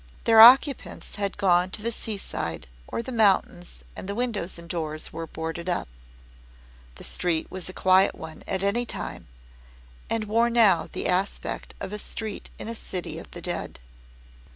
[0.23, 5.13] Their occupants had gone to the seaside or the mountains and the windows and doors
[5.13, 5.87] were boarded up.
[6.95, 9.27] The street was a quiet one at any time,
[10.09, 13.77] and wore now the aspect of a street in a city of the dead.